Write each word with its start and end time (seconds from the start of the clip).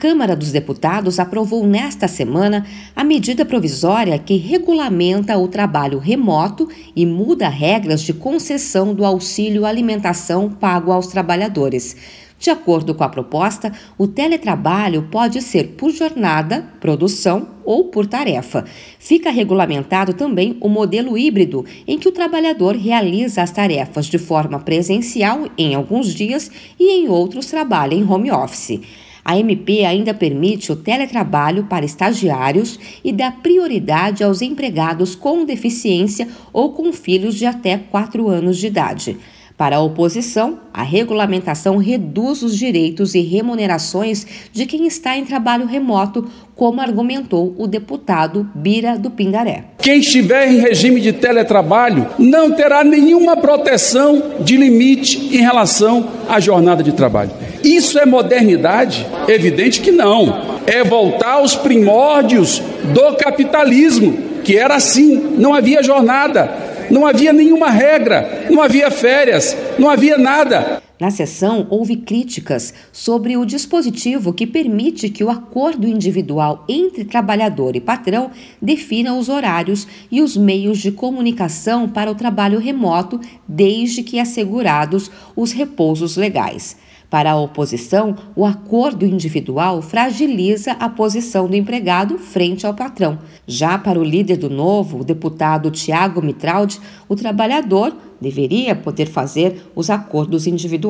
Câmara 0.00 0.34
dos 0.34 0.50
Deputados 0.50 1.18
aprovou 1.18 1.66
nesta 1.66 2.08
semana 2.08 2.64
a 2.96 3.04
medida 3.04 3.44
provisória 3.44 4.18
que 4.18 4.34
regulamenta 4.34 5.36
o 5.36 5.46
trabalho 5.46 5.98
remoto 5.98 6.66
e 6.96 7.04
muda 7.04 7.50
regras 7.50 8.00
de 8.00 8.14
concessão 8.14 8.94
do 8.94 9.04
auxílio 9.04 9.66
alimentação 9.66 10.48
pago 10.48 10.90
aos 10.90 11.08
trabalhadores. 11.08 11.94
De 12.38 12.48
acordo 12.48 12.94
com 12.94 13.04
a 13.04 13.10
proposta, 13.10 13.70
o 13.98 14.08
teletrabalho 14.08 15.06
pode 15.10 15.42
ser 15.42 15.74
por 15.76 15.90
jornada, 15.90 16.66
produção 16.80 17.48
ou 17.62 17.84
por 17.90 18.06
tarefa. 18.06 18.64
Fica 18.98 19.30
regulamentado 19.30 20.14
também 20.14 20.56
o 20.62 20.68
modelo 20.70 21.18
híbrido, 21.18 21.66
em 21.86 21.98
que 21.98 22.08
o 22.08 22.12
trabalhador 22.12 22.74
realiza 22.74 23.42
as 23.42 23.50
tarefas 23.50 24.06
de 24.06 24.16
forma 24.16 24.58
presencial 24.60 25.46
em 25.58 25.74
alguns 25.74 26.14
dias 26.14 26.50
e 26.78 26.90
em 26.90 27.06
outros 27.10 27.44
trabalha 27.50 27.94
em 27.94 28.02
home 28.02 28.32
office. 28.32 28.80
A 29.24 29.38
MP 29.38 29.84
ainda 29.84 30.14
permite 30.14 30.72
o 30.72 30.76
teletrabalho 30.76 31.64
para 31.64 31.84
estagiários 31.84 32.78
e 33.04 33.12
dá 33.12 33.30
prioridade 33.30 34.24
aos 34.24 34.42
empregados 34.42 35.14
com 35.14 35.44
deficiência 35.44 36.28
ou 36.52 36.72
com 36.72 36.92
filhos 36.92 37.34
de 37.34 37.46
até 37.46 37.78
4 37.78 38.28
anos 38.28 38.56
de 38.58 38.66
idade. 38.66 39.16
Para 39.60 39.76
a 39.76 39.82
oposição, 39.82 40.58
a 40.72 40.82
regulamentação 40.82 41.76
reduz 41.76 42.42
os 42.42 42.56
direitos 42.56 43.14
e 43.14 43.20
remunerações 43.20 44.26
de 44.50 44.64
quem 44.64 44.86
está 44.86 45.18
em 45.18 45.24
trabalho 45.26 45.66
remoto, 45.66 46.26
como 46.56 46.80
argumentou 46.80 47.54
o 47.58 47.66
deputado 47.66 48.48
Bira 48.54 48.98
do 48.98 49.10
Pindaré. 49.10 49.64
Quem 49.76 50.00
estiver 50.00 50.50
em 50.50 50.60
regime 50.60 50.98
de 50.98 51.12
teletrabalho 51.12 52.06
não 52.18 52.52
terá 52.52 52.82
nenhuma 52.82 53.36
proteção 53.36 54.36
de 54.40 54.56
limite 54.56 55.18
em 55.36 55.42
relação 55.42 56.08
à 56.26 56.40
jornada 56.40 56.82
de 56.82 56.92
trabalho. 56.92 57.30
Isso 57.62 57.98
é 57.98 58.06
modernidade? 58.06 59.06
Evidente 59.28 59.80
que 59.80 59.90
não. 59.90 60.60
É 60.66 60.84
voltar 60.84 61.32
aos 61.32 61.54
primórdios 61.54 62.62
do 62.92 63.14
capitalismo, 63.16 64.18
que 64.44 64.56
era 64.56 64.76
assim, 64.76 65.34
não 65.36 65.54
havia 65.54 65.82
jornada 65.82 66.70
não 66.90 67.06
havia 67.06 67.32
nenhuma 67.32 67.70
regra, 67.70 68.46
não 68.50 68.60
havia 68.60 68.90
férias, 68.90 69.56
não 69.78 69.88
havia 69.88 70.18
nada. 70.18 70.82
Na 71.00 71.10
sessão, 71.10 71.66
houve 71.70 71.96
críticas 71.96 72.74
sobre 72.92 73.34
o 73.34 73.46
dispositivo 73.46 74.34
que 74.34 74.46
permite 74.46 75.08
que 75.08 75.24
o 75.24 75.30
acordo 75.30 75.88
individual 75.88 76.62
entre 76.68 77.06
trabalhador 77.06 77.74
e 77.74 77.80
patrão 77.80 78.30
defina 78.60 79.14
os 79.14 79.30
horários 79.30 79.88
e 80.10 80.20
os 80.20 80.36
meios 80.36 80.78
de 80.78 80.92
comunicação 80.92 81.88
para 81.88 82.10
o 82.10 82.14
trabalho 82.14 82.58
remoto, 82.58 83.18
desde 83.48 84.02
que 84.02 84.20
assegurados 84.20 85.10
os 85.34 85.52
repousos 85.52 86.18
legais. 86.18 86.76
Para 87.10 87.32
a 87.32 87.40
oposição, 87.40 88.14
o 88.36 88.46
acordo 88.46 89.04
individual 89.04 89.82
fragiliza 89.82 90.72
a 90.72 90.88
posição 90.88 91.48
do 91.48 91.56
empregado 91.56 92.18
frente 92.18 92.64
ao 92.64 92.72
patrão. 92.72 93.18
Já 93.48 93.76
para 93.76 93.98
o 93.98 94.04
líder 94.04 94.36
do 94.36 94.48
Novo, 94.48 95.00
o 95.00 95.04
deputado 95.04 95.72
Tiago 95.72 96.22
Mitraldi, 96.22 96.78
o 97.08 97.16
trabalhador 97.16 97.96
deveria 98.20 98.76
poder 98.76 99.06
fazer 99.06 99.60
os 99.74 99.90
acordos 99.90 100.46
individuais. 100.46 100.89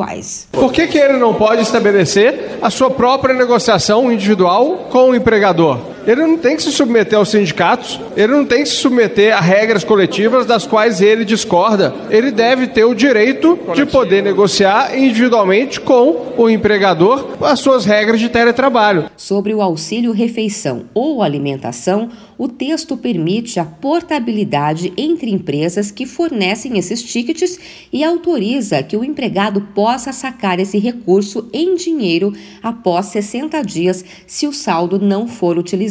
Por 0.50 0.72
que, 0.72 0.86
que 0.86 0.98
ele 0.98 1.18
não 1.18 1.34
pode 1.34 1.62
estabelecer 1.62 2.58
a 2.62 2.70
sua 2.70 2.90
própria 2.90 3.34
negociação 3.34 4.12
individual 4.12 4.88
com 4.90 5.10
o 5.10 5.14
empregador? 5.14 5.78
Ele 6.06 6.22
não 6.22 6.38
tem 6.38 6.56
que 6.56 6.62
se 6.62 6.72
submeter 6.72 7.18
aos 7.18 7.30
sindicatos, 7.30 8.00
ele 8.16 8.32
não 8.32 8.44
tem 8.44 8.62
que 8.62 8.68
se 8.68 8.76
submeter 8.76 9.36
a 9.36 9.40
regras 9.40 9.84
coletivas 9.84 10.46
das 10.46 10.66
quais 10.66 11.00
ele 11.00 11.24
discorda. 11.24 11.94
Ele 12.08 12.30
deve 12.30 12.68
ter 12.68 12.84
o 12.84 12.94
direito 12.94 13.58
de 13.74 13.84
poder 13.84 14.22
negociar 14.22 14.96
individualmente 14.96 15.80
com 15.80 16.34
o 16.36 16.48
empregador 16.48 17.36
as 17.42 17.60
suas 17.60 17.84
regras 17.84 18.20
de 18.20 18.28
teletrabalho. 18.28 19.10
Sobre 19.16 19.54
o 19.54 19.60
auxílio 19.60 20.12
refeição 20.12 20.84
ou 20.94 21.22
alimentação, 21.22 22.08
o 22.38 22.48
texto 22.48 22.96
permite 22.96 23.60
a 23.60 23.64
portabilidade 23.64 24.92
entre 24.96 25.30
empresas 25.30 25.90
que 25.90 26.06
fornecem 26.06 26.78
esses 26.78 27.02
tickets 27.02 27.58
e 27.92 28.02
autoriza 28.02 28.82
que 28.82 28.96
o 28.96 29.04
empregado 29.04 29.60
possa 29.74 30.12
sacar 30.12 30.58
esse 30.58 30.78
recurso 30.78 31.48
em 31.52 31.74
dinheiro 31.74 32.32
após 32.62 33.06
60 33.06 33.60
dias 33.62 34.04
se 34.26 34.46
o 34.46 34.52
saldo 34.52 34.98
não 34.98 35.28
for 35.28 35.58
utilizado. 35.58 35.89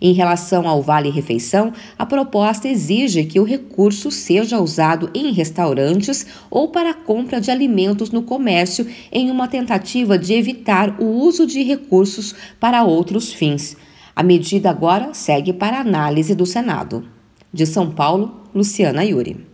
Em 0.00 0.12
relação 0.12 0.68
ao 0.68 0.82
Vale 0.82 1.10
Refeição, 1.10 1.72
a 1.98 2.06
proposta 2.06 2.68
exige 2.68 3.24
que 3.24 3.40
o 3.40 3.44
recurso 3.44 4.10
seja 4.10 4.60
usado 4.60 5.10
em 5.14 5.32
restaurantes 5.32 6.26
ou 6.50 6.68
para 6.68 6.90
a 6.90 6.94
compra 6.94 7.40
de 7.40 7.50
alimentos 7.50 8.10
no 8.10 8.22
comércio 8.22 8.86
em 9.10 9.30
uma 9.30 9.48
tentativa 9.48 10.18
de 10.18 10.34
evitar 10.34 11.00
o 11.00 11.04
uso 11.04 11.46
de 11.46 11.62
recursos 11.62 12.34
para 12.60 12.84
outros 12.84 13.32
fins. 13.32 13.76
A 14.14 14.22
medida 14.22 14.70
agora 14.70 15.14
segue 15.14 15.52
para 15.52 15.80
análise 15.80 16.34
do 16.34 16.44
Senado. 16.44 17.04
De 17.52 17.64
São 17.64 17.90
Paulo, 17.90 18.42
Luciana 18.54 19.04
Yuri. 19.04 19.47